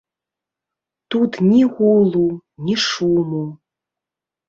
Тут 1.11 1.31
ні 1.51 1.61
гулу, 1.75 2.25
ні 2.65 2.75
шуму. 2.89 3.47